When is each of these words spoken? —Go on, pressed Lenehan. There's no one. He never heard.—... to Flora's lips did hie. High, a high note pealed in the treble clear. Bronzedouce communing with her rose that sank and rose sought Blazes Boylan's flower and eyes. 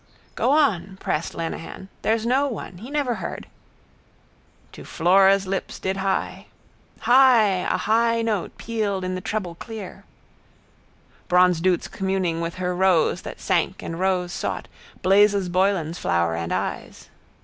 —Go 0.33 0.49
on, 0.49 0.97
pressed 0.99 1.35
Lenehan. 1.35 1.87
There's 2.01 2.25
no 2.25 2.47
one. 2.47 2.79
He 2.79 2.89
never 2.89 3.13
heard.—... 3.13 3.45
to 4.71 4.83
Flora's 4.83 5.45
lips 5.45 5.77
did 5.77 5.97
hie. 5.97 6.47
High, 7.01 7.67
a 7.71 7.77
high 7.77 8.23
note 8.23 8.57
pealed 8.57 9.03
in 9.03 9.13
the 9.13 9.21
treble 9.21 9.53
clear. 9.53 10.03
Bronzedouce 11.29 11.87
communing 11.87 12.41
with 12.41 12.55
her 12.55 12.75
rose 12.75 13.21
that 13.21 13.39
sank 13.39 13.83
and 13.83 13.99
rose 13.99 14.33
sought 14.33 14.67
Blazes 15.03 15.49
Boylan's 15.49 15.99
flower 15.99 16.35
and 16.35 16.51
eyes. 16.51 17.09